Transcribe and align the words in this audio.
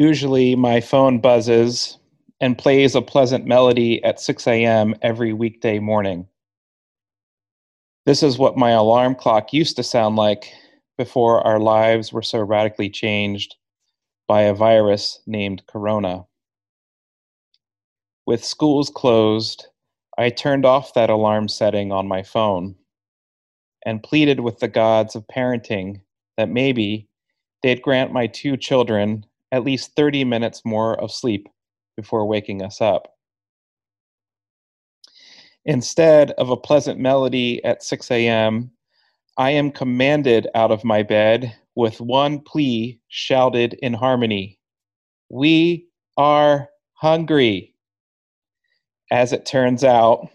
Usually, 0.00 0.56
my 0.56 0.80
phone 0.80 1.18
buzzes 1.20 1.98
and 2.40 2.56
plays 2.56 2.94
a 2.94 3.02
pleasant 3.02 3.44
melody 3.44 4.02
at 4.02 4.18
6 4.18 4.46
a.m. 4.46 4.94
every 5.02 5.34
weekday 5.34 5.78
morning. 5.78 6.26
This 8.06 8.22
is 8.22 8.38
what 8.38 8.56
my 8.56 8.70
alarm 8.70 9.14
clock 9.14 9.52
used 9.52 9.76
to 9.76 9.82
sound 9.82 10.16
like 10.16 10.50
before 10.96 11.46
our 11.46 11.60
lives 11.60 12.14
were 12.14 12.22
so 12.22 12.38
radically 12.38 12.88
changed 12.88 13.56
by 14.26 14.40
a 14.40 14.54
virus 14.54 15.20
named 15.26 15.64
Corona. 15.66 16.24
With 18.24 18.42
schools 18.42 18.88
closed, 18.88 19.66
I 20.16 20.30
turned 20.30 20.64
off 20.64 20.94
that 20.94 21.10
alarm 21.10 21.46
setting 21.46 21.92
on 21.92 22.08
my 22.08 22.22
phone 22.22 22.74
and 23.84 24.02
pleaded 24.02 24.40
with 24.40 24.60
the 24.60 24.68
gods 24.68 25.14
of 25.14 25.26
parenting 25.26 26.00
that 26.38 26.48
maybe 26.48 27.06
they'd 27.62 27.82
grant 27.82 28.14
my 28.14 28.26
two 28.26 28.56
children 28.56 29.26
at 29.52 29.64
least 29.64 29.94
30 29.96 30.24
minutes 30.24 30.62
more 30.64 30.98
of 31.00 31.12
sleep 31.12 31.48
before 31.96 32.26
waking 32.26 32.62
us 32.62 32.80
up. 32.80 33.14
Instead 35.64 36.30
of 36.32 36.50
a 36.50 36.56
pleasant 36.56 36.98
melody 36.98 37.62
at 37.64 37.82
6 37.82 38.10
a.m., 38.10 38.70
I 39.36 39.50
am 39.50 39.70
commanded 39.70 40.48
out 40.54 40.70
of 40.70 40.84
my 40.84 41.02
bed 41.02 41.54
with 41.74 42.00
one 42.00 42.40
plea 42.40 43.00
shouted 43.08 43.74
in 43.74 43.94
harmony 43.94 44.58
We 45.28 45.86
are 46.16 46.68
hungry. 46.94 47.74
As 49.10 49.32
it 49.32 49.46
turns 49.46 49.84
out, 49.84 50.28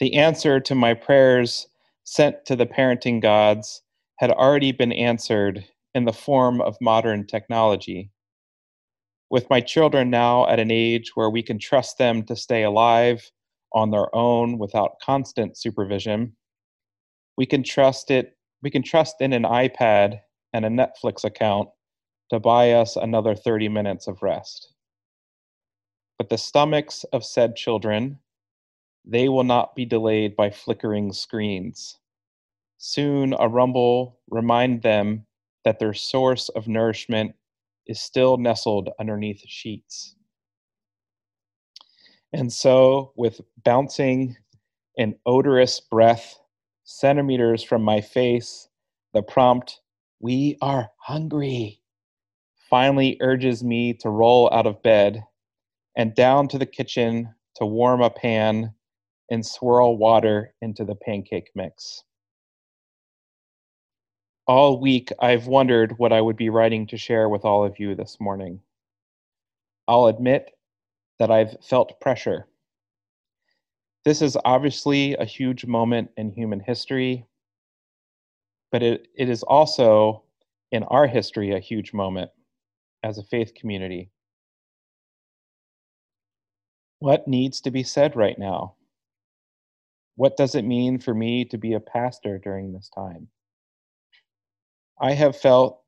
the 0.00 0.14
answer 0.14 0.58
to 0.60 0.74
my 0.74 0.94
prayers 0.94 1.66
sent 2.04 2.44
to 2.46 2.56
the 2.56 2.66
parenting 2.66 3.20
gods 3.20 3.82
had 4.16 4.30
already 4.30 4.72
been 4.72 4.92
answered 4.92 5.64
in 5.94 6.04
the 6.04 6.12
form 6.12 6.60
of 6.60 6.76
modern 6.80 7.26
technology. 7.26 8.10
With 9.32 9.48
my 9.48 9.62
children 9.62 10.10
now 10.10 10.46
at 10.46 10.60
an 10.60 10.70
age 10.70 11.12
where 11.14 11.30
we 11.30 11.42
can 11.42 11.58
trust 11.58 11.96
them 11.96 12.22
to 12.24 12.36
stay 12.36 12.64
alive 12.64 13.32
on 13.72 13.90
their 13.90 14.14
own 14.14 14.58
without 14.58 15.00
constant 15.02 15.56
supervision, 15.56 16.36
we 17.38 17.46
can 17.46 17.62
trust 17.62 18.10
it 18.10 18.36
we 18.62 18.70
can 18.70 18.82
trust 18.82 19.22
in 19.22 19.32
an 19.32 19.44
iPad 19.44 20.20
and 20.52 20.66
a 20.66 20.68
Netflix 20.68 21.24
account 21.24 21.70
to 22.28 22.38
buy 22.38 22.72
us 22.72 22.94
another 22.94 23.34
30 23.34 23.70
minutes 23.70 24.06
of 24.06 24.22
rest. 24.22 24.74
But 26.18 26.28
the 26.28 26.36
stomachs 26.36 27.04
of 27.04 27.24
said 27.24 27.56
children, 27.56 28.18
they 29.02 29.30
will 29.30 29.44
not 29.44 29.74
be 29.74 29.86
delayed 29.86 30.36
by 30.36 30.50
flickering 30.50 31.10
screens. 31.10 31.98
Soon 32.76 33.34
a 33.38 33.48
rumble 33.48 34.20
remind 34.28 34.82
them 34.82 35.24
that 35.64 35.78
their 35.78 35.94
source 35.94 36.50
of 36.50 36.68
nourishment 36.68 37.34
is 37.86 38.00
still 38.00 38.36
nestled 38.36 38.90
underneath 38.98 39.42
sheets. 39.46 40.16
And 42.32 42.52
so, 42.52 43.12
with 43.16 43.40
bouncing 43.64 44.36
and 44.98 45.14
odorous 45.26 45.80
breath 45.80 46.38
centimeters 46.84 47.62
from 47.62 47.82
my 47.82 48.00
face, 48.00 48.68
the 49.12 49.22
prompt, 49.22 49.80
We 50.20 50.56
are 50.62 50.90
hungry, 50.98 51.82
finally 52.70 53.18
urges 53.20 53.62
me 53.62 53.92
to 53.94 54.08
roll 54.08 54.50
out 54.52 54.66
of 54.66 54.82
bed 54.82 55.24
and 55.96 56.14
down 56.14 56.48
to 56.48 56.58
the 56.58 56.66
kitchen 56.66 57.34
to 57.56 57.66
warm 57.66 58.00
a 58.00 58.10
pan 58.10 58.72
and 59.30 59.44
swirl 59.44 59.96
water 59.98 60.54
into 60.62 60.84
the 60.84 60.94
pancake 60.94 61.50
mix. 61.54 62.04
All 64.52 64.78
week, 64.78 65.10
I've 65.18 65.46
wondered 65.46 65.98
what 65.98 66.12
I 66.12 66.20
would 66.20 66.36
be 66.36 66.50
writing 66.50 66.86
to 66.88 66.98
share 66.98 67.30
with 67.30 67.42
all 67.42 67.64
of 67.64 67.80
you 67.80 67.94
this 67.94 68.18
morning. 68.20 68.60
I'll 69.88 70.08
admit 70.08 70.50
that 71.18 71.30
I've 71.30 71.56
felt 71.64 71.98
pressure. 72.02 72.46
This 74.04 74.20
is 74.20 74.36
obviously 74.44 75.14
a 75.14 75.24
huge 75.24 75.64
moment 75.64 76.10
in 76.18 76.32
human 76.32 76.60
history, 76.60 77.24
but 78.70 78.82
it, 78.82 79.08
it 79.16 79.30
is 79.30 79.42
also 79.42 80.22
in 80.70 80.82
our 80.82 81.06
history 81.06 81.52
a 81.52 81.58
huge 81.58 81.94
moment 81.94 82.30
as 83.02 83.16
a 83.16 83.24
faith 83.24 83.54
community. 83.54 84.10
What 86.98 87.26
needs 87.26 87.62
to 87.62 87.70
be 87.70 87.84
said 87.84 88.16
right 88.16 88.38
now? 88.38 88.74
What 90.16 90.36
does 90.36 90.54
it 90.54 90.66
mean 90.66 90.98
for 90.98 91.14
me 91.14 91.46
to 91.46 91.56
be 91.56 91.72
a 91.72 91.80
pastor 91.80 92.36
during 92.36 92.74
this 92.74 92.90
time? 92.94 93.28
I 95.00 95.12
have 95.12 95.36
felt 95.36 95.82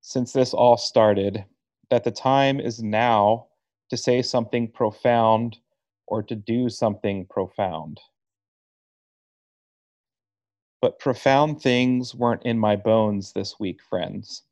since 0.00 0.32
this 0.32 0.54
all 0.54 0.76
started 0.76 1.44
that 1.90 2.04
the 2.04 2.10
time 2.10 2.60
is 2.60 2.82
now 2.82 3.48
to 3.90 3.96
say 3.96 4.22
something 4.22 4.70
profound 4.70 5.58
or 6.06 6.22
to 6.22 6.34
do 6.34 6.68
something 6.68 7.26
profound. 7.26 8.00
But 10.80 10.98
profound 10.98 11.60
things 11.60 12.14
weren't 12.14 12.44
in 12.44 12.58
my 12.58 12.76
bones 12.76 13.32
this 13.32 13.60
week, 13.60 13.82
friends. 13.82 14.42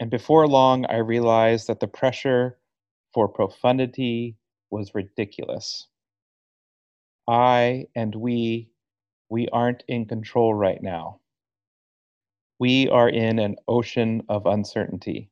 And 0.00 0.10
before 0.10 0.46
long, 0.46 0.84
I 0.86 0.96
realized 0.98 1.68
that 1.68 1.80
the 1.80 1.86
pressure 1.88 2.58
for 3.14 3.28
profundity 3.28 4.36
was 4.70 4.94
ridiculous. 4.94 5.86
I 7.28 7.86
and 7.94 8.14
we, 8.14 8.70
we 9.30 9.48
aren't 9.48 9.84
in 9.88 10.04
control 10.04 10.52
right 10.52 10.82
now. 10.82 11.20
We 12.58 12.88
are 12.88 13.08
in 13.08 13.38
an 13.38 13.56
ocean 13.66 14.22
of 14.28 14.46
uncertainty. 14.46 15.30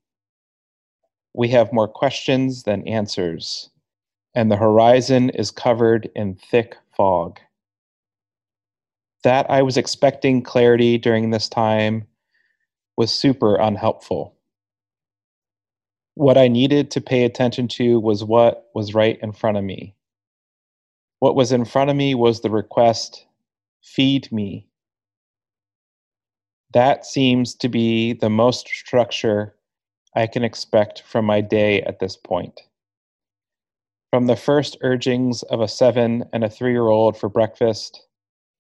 We 1.35 1.49
have 1.49 1.73
more 1.73 1.89
questions 1.89 2.65
than 2.65 2.87
answers, 2.87 3.71
and 4.35 4.51
the 4.51 4.57
horizon 4.57 5.31
is 5.31 5.51
covered 5.51 6.11
in 6.15 6.35
thick 6.35 6.77
fog. 6.97 7.39
That 9.25 9.49
I 9.51 9.63
was 9.63 9.77
expecting 9.77 10.43
clarity 10.43 10.99
during 10.99 11.31
this 11.31 11.49
time 11.49 12.07
was 12.97 13.13
super 13.13 13.57
unhelpful. 13.57 14.37
What 16.15 16.37
I 16.37 16.49
needed 16.49 16.91
to 16.91 17.01
pay 17.01 17.25
attention 17.25 17.69
to 17.69 17.99
was 18.01 18.25
what 18.25 18.69
was 18.75 18.95
right 18.95 19.19
in 19.23 19.33
front 19.33 19.57
of 19.57 19.65
me. 19.65 19.95
What 21.21 21.37
was 21.37 21.53
in 21.53 21.65
front 21.65 21.89
of 21.89 21.97
me 21.97 22.15
was 22.15 22.41
the 22.41 22.51
request 22.51 23.27
feed 23.81 24.31
me. 24.33 24.67
That 26.75 27.05
seems 27.05 27.55
to 27.57 27.69
be 27.69 28.15
the 28.15 28.31
most 28.31 28.69
structure 28.69 29.55
I 30.15 30.27
can 30.27 30.45
expect 30.45 31.03
from 31.03 31.25
my 31.25 31.41
day 31.41 31.83
at 31.83 31.99
this 31.99 32.17
point. 32.17 32.61
From 34.11 34.27
the 34.27 34.37
first 34.37 34.77
urgings 34.83 35.43
of 35.45 35.61
a 35.61 35.69
seven 35.69 36.25
and 36.33 36.45
a 36.45 36.51
three 36.51 36.73
year 36.73 36.89
old 36.89 37.17
for 37.17 37.29
breakfast, 37.29 38.07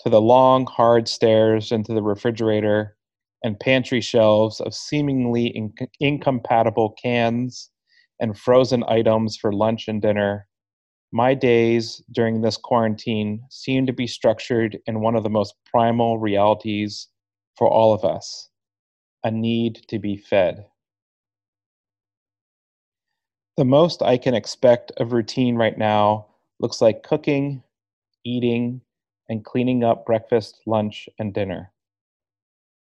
to 0.00 0.10
the 0.10 0.20
long, 0.20 0.66
hard 0.66 1.08
stares 1.08 1.72
into 1.72 1.94
the 1.94 2.02
refrigerator 2.02 2.96
and 3.44 3.58
pantry 3.58 4.00
shelves 4.00 4.60
of 4.60 4.74
seemingly 4.74 5.52
inc- 5.56 5.88
incompatible 6.00 6.94
cans 7.02 7.70
and 8.20 8.38
frozen 8.38 8.84
items 8.88 9.36
for 9.36 9.52
lunch 9.52 9.88
and 9.88 10.02
dinner, 10.02 10.46
my 11.12 11.34
days 11.34 12.02
during 12.10 12.40
this 12.40 12.56
quarantine 12.56 13.42
seem 13.50 13.86
to 13.86 13.92
be 13.92 14.06
structured 14.06 14.78
in 14.86 15.00
one 15.00 15.14
of 15.14 15.22
the 15.22 15.30
most 15.30 15.54
primal 15.66 16.18
realities 16.18 17.08
for 17.56 17.68
all 17.68 17.92
of 17.92 18.04
us 18.04 18.48
a 19.24 19.30
need 19.30 19.76
to 19.88 19.98
be 19.98 20.16
fed. 20.16 20.66
The 23.56 23.64
most 23.64 24.02
I 24.02 24.16
can 24.16 24.34
expect 24.34 24.92
of 24.96 25.12
routine 25.12 25.56
right 25.56 25.76
now 25.76 26.26
looks 26.58 26.80
like 26.80 27.02
cooking, 27.02 27.62
eating, 28.24 28.80
and 29.28 29.44
cleaning 29.44 29.84
up 29.84 30.06
breakfast, 30.06 30.60
lunch, 30.66 31.08
and 31.18 31.32
dinner. 31.32 31.72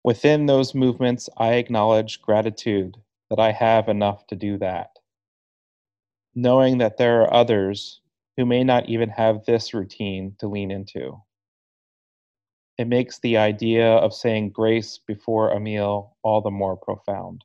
Within 0.03 0.45
those 0.45 0.73
movements, 0.73 1.29
I 1.37 1.53
acknowledge 1.53 2.21
gratitude 2.21 2.97
that 3.29 3.39
I 3.39 3.51
have 3.51 3.89
enough 3.89 4.27
to 4.27 4.35
do 4.35 4.57
that. 4.57 4.97
Knowing 6.35 6.79
that 6.79 6.97
there 6.97 7.21
are 7.21 7.33
others 7.33 8.01
who 8.37 8.45
may 8.45 8.63
not 8.63 8.89
even 8.89 9.09
have 9.09 9.45
this 9.45 9.73
routine 9.73 10.35
to 10.39 10.47
lean 10.47 10.71
into. 10.71 11.21
It 12.77 12.87
makes 12.87 13.19
the 13.19 13.37
idea 13.37 13.87
of 13.87 14.13
saying 14.13 14.49
grace 14.49 14.99
before 15.05 15.51
a 15.51 15.59
meal 15.59 16.17
all 16.23 16.41
the 16.41 16.51
more 16.51 16.75
profound. 16.75 17.43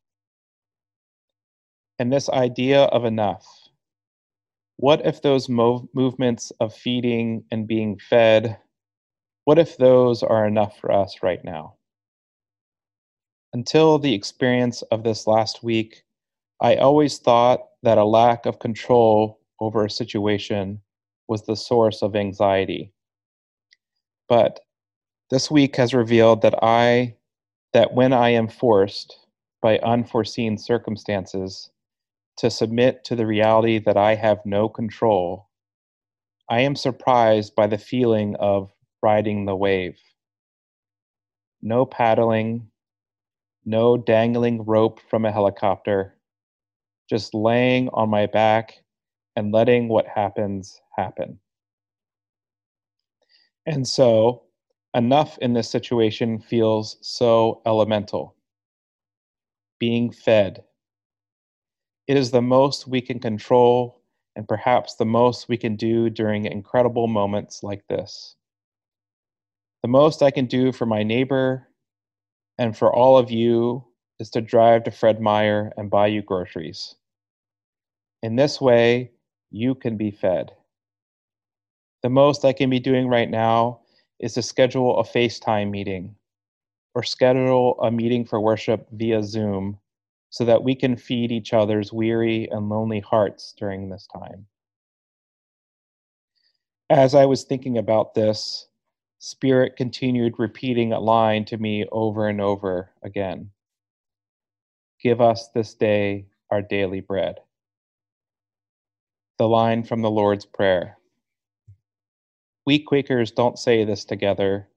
And 1.98 2.12
this 2.12 2.28
idea 2.30 2.84
of 2.84 3.04
enough. 3.04 3.46
What 4.76 5.04
if 5.04 5.20
those 5.20 5.48
mov- 5.48 5.88
movements 5.92 6.52
of 6.60 6.74
feeding 6.74 7.44
and 7.50 7.66
being 7.66 7.98
fed, 7.98 8.58
what 9.44 9.58
if 9.58 9.76
those 9.76 10.22
are 10.22 10.46
enough 10.46 10.78
for 10.78 10.92
us 10.92 11.16
right 11.22 11.44
now? 11.44 11.74
Until 13.52 13.98
the 13.98 14.14
experience 14.14 14.82
of 14.82 15.02
this 15.02 15.26
last 15.26 15.62
week, 15.62 16.04
I 16.60 16.76
always 16.76 17.18
thought 17.18 17.60
that 17.82 17.98
a 17.98 18.04
lack 18.04 18.46
of 18.46 18.58
control 18.58 19.40
over 19.60 19.84
a 19.84 19.90
situation 19.90 20.80
was 21.28 21.42
the 21.42 21.56
source 21.56 22.02
of 22.02 22.16
anxiety. 22.16 22.92
But 24.28 24.60
this 25.30 25.50
week 25.50 25.76
has 25.76 25.94
revealed 25.94 26.42
that 26.42 26.62
I 26.62 27.16
that 27.72 27.92
when 27.92 28.12
I 28.12 28.30
am 28.30 28.48
forced 28.48 29.18
by 29.60 29.78
unforeseen 29.78 30.56
circumstances 30.56 31.70
to 32.38 32.50
submit 32.50 33.04
to 33.04 33.16
the 33.16 33.26
reality 33.26 33.78
that 33.80 33.96
I 33.96 34.14
have 34.14 34.38
no 34.46 34.68
control, 34.68 35.48
I 36.48 36.60
am 36.60 36.74
surprised 36.74 37.54
by 37.54 37.66
the 37.66 37.76
feeling 37.76 38.36
of 38.36 38.72
riding 39.02 39.44
the 39.44 39.56
wave. 39.56 39.98
No 41.60 41.84
paddling, 41.84 42.70
no 43.66 43.98
dangling 43.98 44.64
rope 44.64 45.00
from 45.10 45.26
a 45.26 45.32
helicopter, 45.32 46.16
just 47.10 47.34
laying 47.34 47.90
on 47.90 48.08
my 48.08 48.26
back 48.26 48.78
and 49.36 49.52
letting 49.52 49.88
what 49.88 50.06
happens 50.06 50.80
happen. 50.96 51.38
And 53.66 53.86
so, 53.86 54.47
enough 54.98 55.38
in 55.38 55.52
this 55.52 55.70
situation 55.70 56.40
feels 56.40 56.96
so 57.00 57.62
elemental. 57.64 58.34
Being 59.78 60.10
fed. 60.10 60.64
It 62.08 62.16
is 62.16 62.32
the 62.32 62.42
most 62.42 62.88
we 62.88 63.00
can 63.00 63.20
control 63.20 64.02
and 64.34 64.48
perhaps 64.48 64.96
the 64.96 65.04
most 65.04 65.48
we 65.48 65.56
can 65.56 65.76
do 65.76 66.10
during 66.10 66.46
incredible 66.46 67.06
moments 67.06 67.62
like 67.62 67.86
this. 67.86 68.34
The 69.82 69.88
most 69.88 70.20
I 70.20 70.32
can 70.32 70.46
do 70.46 70.72
for 70.72 70.84
my 70.84 71.04
neighbor 71.04 71.68
and 72.58 72.76
for 72.76 72.92
all 72.92 73.16
of 73.16 73.30
you 73.30 73.84
is 74.18 74.30
to 74.30 74.40
drive 74.40 74.82
to 74.84 74.90
Fred 74.90 75.20
Meyer 75.20 75.72
and 75.76 75.88
buy 75.88 76.08
you 76.08 76.22
groceries. 76.22 76.96
In 78.24 78.34
this 78.34 78.60
way, 78.60 79.12
you 79.52 79.76
can 79.76 79.96
be 79.96 80.10
fed. 80.10 80.50
The 82.02 82.10
most 82.10 82.44
I 82.44 82.52
can 82.52 82.68
be 82.68 82.80
doing 82.80 83.06
right 83.06 83.30
now 83.30 83.82
is 84.20 84.34
to 84.34 84.42
schedule 84.42 84.98
a 84.98 85.04
FaceTime 85.04 85.70
meeting 85.70 86.14
or 86.94 87.02
schedule 87.02 87.78
a 87.80 87.90
meeting 87.90 88.24
for 88.24 88.40
worship 88.40 88.86
via 88.92 89.22
Zoom 89.22 89.78
so 90.30 90.44
that 90.44 90.62
we 90.62 90.74
can 90.74 90.96
feed 90.96 91.32
each 91.32 91.52
other's 91.52 91.92
weary 91.92 92.48
and 92.50 92.68
lonely 92.68 93.00
hearts 93.00 93.54
during 93.56 93.88
this 93.88 94.06
time. 94.12 94.46
As 96.90 97.14
I 97.14 97.26
was 97.26 97.44
thinking 97.44 97.78
about 97.78 98.14
this, 98.14 98.68
Spirit 99.20 99.76
continued 99.76 100.34
repeating 100.38 100.92
a 100.92 101.00
line 101.00 101.44
to 101.46 101.58
me 101.58 101.86
over 101.90 102.28
and 102.28 102.40
over 102.40 102.90
again 103.02 103.50
Give 105.00 105.20
us 105.20 105.48
this 105.48 105.74
day 105.74 106.26
our 106.50 106.60
daily 106.60 107.00
bread. 107.00 107.36
The 109.38 109.48
line 109.48 109.84
from 109.84 110.02
the 110.02 110.10
Lord's 110.10 110.44
Prayer. 110.44 110.98
We 112.68 112.78
Quakers 112.78 113.30
don't 113.30 113.58
say 113.58 113.82
this 113.84 114.04
together, 114.04 114.68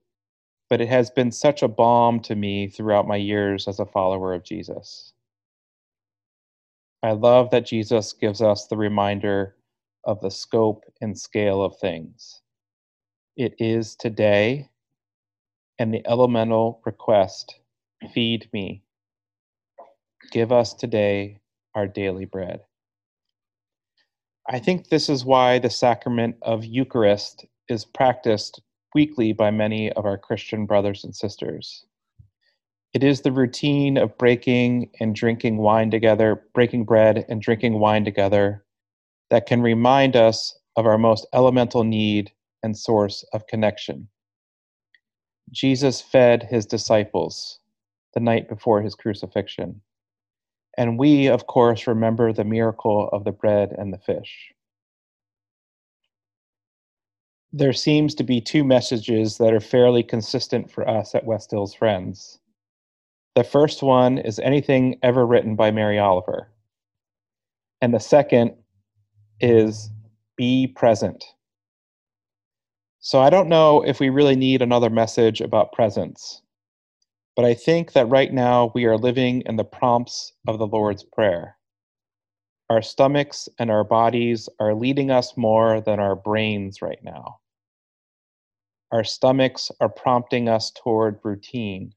but 0.70 0.80
it 0.80 0.88
has 0.88 1.10
been 1.10 1.30
such 1.30 1.62
a 1.62 1.68
balm 1.68 2.22
to 2.22 2.36
me 2.36 2.70
throughout 2.70 3.06
my 3.06 3.18
years 3.18 3.68
as 3.68 3.82
a 3.82 3.86
follower 3.86 4.34
of 4.34 4.46
Jesus. 4.46 5.12
I 7.04 7.12
love 7.12 7.50
that 7.50 7.66
Jesus 7.66 8.14
gives 8.14 8.42
us 8.42 8.66
the 8.66 8.78
reminder 8.78 9.58
of 10.06 10.22
the 10.22 10.32
scope 10.32 10.86
and 11.02 11.20
scale 11.20 11.62
of 11.62 11.78
things. 11.80 12.40
It 13.36 13.56
is 13.60 13.98
today, 13.98 14.70
and 15.78 15.94
the 15.94 16.08
elemental 16.08 16.82
request 16.86 17.60
feed 18.14 18.48
me. 18.54 18.84
Give 20.32 20.54
us 20.54 20.74
today 20.74 21.42
our 21.76 21.88
daily 21.88 22.24
bread. 22.24 22.62
I 24.48 24.60
think 24.60 24.88
this 24.88 25.10
is 25.10 25.26
why 25.26 25.60
the 25.60 25.70
sacrament 25.70 26.38
of 26.42 26.64
Eucharist 26.64 27.48
is 27.70 27.86
practiced 27.86 28.62
weekly 28.94 29.34
by 29.34 29.52
many 29.52 29.92
of 29.94 30.06
our 30.06 30.18
Christian 30.18 30.66
brothers 30.66 31.04
and 31.04 31.16
sisters. 31.16 31.86
It 32.94 33.04
is 33.04 33.22
the 33.22 33.32
routine 33.32 33.98
of 33.98 34.18
breaking 34.18 34.90
and 35.00 35.16
drinking 35.16 35.58
wine 35.58 35.92
together, 35.92 36.44
breaking 36.54 36.84
bread 36.84 37.26
and 37.30 37.42
drinking 37.42 37.80
wine 37.80 38.04
together, 38.04 38.66
that 39.30 39.46
can 39.46 39.62
remind 39.62 40.16
us 40.18 40.58
of 40.76 40.86
our 40.86 40.98
most 40.98 41.26
elemental 41.34 41.84
need 41.84 42.32
and 42.64 42.78
source 42.78 43.24
of 43.32 43.48
connection. 43.48 44.10
Jesus 45.52 46.02
fed 46.02 46.44
his 46.44 46.66
disciples 46.66 47.60
the 48.14 48.20
night 48.20 48.50
before 48.50 48.82
his 48.82 48.96
crucifixion. 48.96 49.82
And 50.78 51.00
we, 51.00 51.28
of 51.28 51.48
course, 51.48 51.88
remember 51.88 52.34
the 52.34 52.44
miracle 52.44 53.10
of 53.12 53.24
the 53.24 53.32
bread 53.32 53.74
and 53.78 53.94
the 53.94 53.98
fish 53.98 54.54
there 57.54 57.74
seems 57.74 58.16
to 58.16 58.24
be 58.24 58.40
two 58.40 58.64
messages 58.64 59.38
that 59.38 59.54
are 59.54 59.60
fairly 59.60 60.04
consistent 60.04 60.72
for 60.72 60.88
us 60.88 61.14
at 61.14 61.26
West 61.26 61.52
Hills 61.52 61.74
Friends. 61.74 62.40
The 63.36 63.44
first 63.44 63.84
one 63.84 64.18
is 64.18 64.40
anything 64.40 64.98
ever 65.04 65.26
written 65.26 65.56
by 65.56 65.72
Mary 65.72 66.00
Oliver. 66.00 66.50
And 67.82 67.94
the 67.94 68.00
second 68.00 68.54
is 69.42 69.90
be 70.38 70.68
present. 70.68 71.26
So 73.00 73.20
I 73.20 73.30
don't 73.30 73.50
know 73.50 73.82
if 73.82 74.00
we 74.00 74.10
really 74.10 74.36
need 74.36 74.62
another 74.62 74.90
message 74.90 75.42
about 75.42 75.74
presence, 75.74 76.42
but 77.36 77.44
I 77.44 77.54
think 77.54 77.94
that 77.94 78.08
right 78.08 78.32
now 78.32 78.72
we 78.76 78.86
are 78.86 78.98
living 78.98 79.42
in 79.46 79.56
the 79.58 79.64
prompts 79.66 80.32
of 80.48 80.58
the 80.60 80.68
Lord's 80.68 81.04
Prayer. 81.04 81.58
Our 82.70 82.82
stomachs 82.82 83.50
and 83.60 83.70
our 83.70 83.84
bodies 83.84 84.48
are 84.60 84.74
leading 84.74 85.12
us 85.12 85.36
more 85.36 85.82
than 85.82 86.00
our 86.00 86.16
brains 86.16 86.82
right 86.82 87.00
now. 87.04 87.41
Our 88.92 89.06
stomachs 89.06 89.72
are 89.80 89.90
prompting 89.90 90.50
us 90.50 90.70
toward 90.72 91.20
routine 91.24 91.94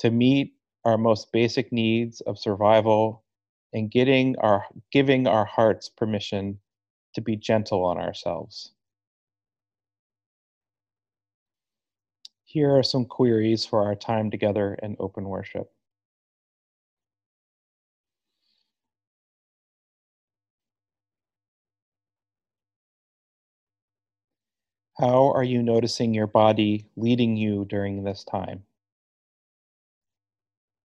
to 0.00 0.10
meet 0.10 0.54
our 0.84 0.98
most 0.98 1.30
basic 1.32 1.70
needs 1.72 2.20
of 2.22 2.38
survival 2.38 3.24
and 3.72 3.90
getting 3.90 4.36
our 4.38 4.64
giving 4.90 5.28
our 5.28 5.44
hearts 5.44 5.88
permission 5.88 6.58
to 7.14 7.20
be 7.20 7.36
gentle 7.36 7.84
on 7.84 7.98
ourselves. 7.98 8.72
Here 12.44 12.76
are 12.76 12.82
some 12.82 13.04
queries 13.04 13.64
for 13.64 13.84
our 13.84 13.94
time 13.94 14.30
together 14.30 14.74
in 14.82 14.96
open 14.98 15.28
worship. 15.28 15.70
How 25.00 25.30
are 25.30 25.44
you 25.44 25.62
noticing 25.62 26.12
your 26.12 26.26
body 26.26 26.84
leading 26.96 27.36
you 27.36 27.64
during 27.64 28.02
this 28.02 28.24
time? 28.24 28.64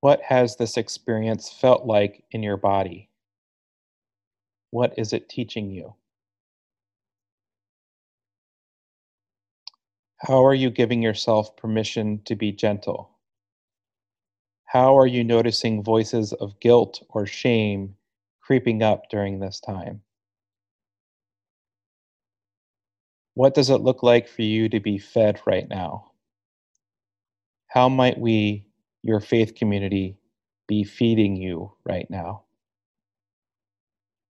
What 0.01 0.21
has 0.21 0.55
this 0.55 0.77
experience 0.77 1.51
felt 1.51 1.87
like 1.87 2.23
in 2.29 2.43
your 2.43 2.57
body? 2.57 3.09
What 4.69 4.93
is 4.99 5.13
it 5.13 5.29
teaching 5.29 5.71
you? 5.71 5.95
How 10.17 10.45
are 10.45 10.53
you 10.53 10.69
giving 10.69 11.01
yourself 11.01 11.55
permission 11.57 12.21
to 12.25 12.35
be 12.35 12.51
gentle? 12.51 13.09
How 14.65 14.95
are 14.95 15.07
you 15.07 15.23
noticing 15.23 15.83
voices 15.83 16.33
of 16.33 16.59
guilt 16.59 17.01
or 17.09 17.25
shame 17.25 17.95
creeping 18.41 18.83
up 18.83 19.09
during 19.09 19.39
this 19.39 19.59
time? 19.59 20.03
What 23.35 23.53
does 23.53 23.69
it 23.69 23.81
look 23.81 24.03
like 24.03 24.27
for 24.27 24.41
you 24.41 24.69
to 24.69 24.79
be 24.79 24.97
fed 24.97 25.41
right 25.45 25.67
now? 25.69 26.11
How 27.67 27.89
might 27.89 28.17
we, 28.19 28.65
your 29.01 29.19
faith 29.19 29.55
community, 29.55 30.17
be 30.67 30.83
feeding 30.83 31.35
you 31.35 31.73
right 31.85 32.09
now? 32.09 32.42